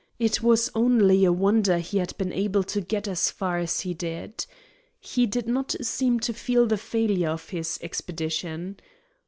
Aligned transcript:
It 0.17 0.41
was 0.41 0.71
only 0.73 1.25
a 1.25 1.31
wonder 1.31 1.77
he 1.77 1.99
had 1.99 2.17
been 2.17 2.33
able 2.33 2.63
to 2.63 2.81
get 2.81 3.07
as 3.07 3.29
far 3.29 3.59
as 3.59 3.81
he 3.81 3.93
did. 3.93 4.47
He 4.99 5.27
did 5.27 5.45
not 5.47 5.75
seem 5.79 6.19
to 6.21 6.33
feel 6.33 6.65
the 6.65 6.77
failure 6.77 7.29
of 7.29 7.49
his 7.49 7.77
expedition. 7.83 8.79